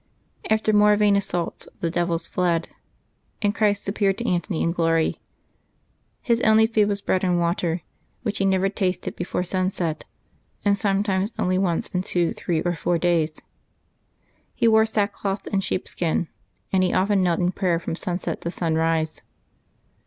[0.49, 2.69] After more vain assaults the devils fled,
[3.43, 5.19] and Christ appeared to Antony in glory.
[6.23, 7.83] His only food was bread and water,
[8.23, 10.05] which he never tasted before sunset,
[10.65, 13.33] and sometimes only once in two, three, or four days.
[14.55, 16.29] He wore sackcloth and sheepskin,
[16.73, 19.21] and he often knelt in prayer from sunset to sunrise.